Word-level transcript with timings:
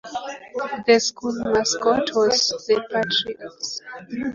The 0.87 0.99
school 0.99 1.33
mascot 1.43 2.09
was 2.15 2.47
the 2.67 2.83
Patriots. 2.91 3.81